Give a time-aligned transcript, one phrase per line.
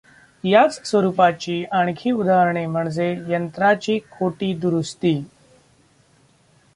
[0.43, 5.13] याच स्वरुपाची आणखी उदाहरण म्हणजे यंत्राची 'खोटी'दुरुस्ती.